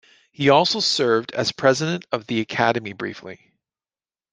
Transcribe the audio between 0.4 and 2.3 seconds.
also served as President of